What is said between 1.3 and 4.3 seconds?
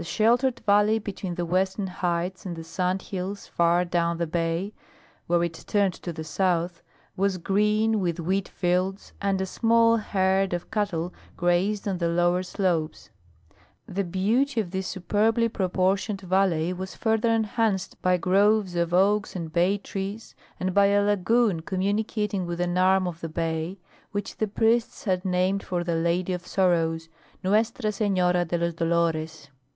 the western heights and the sand hills far down the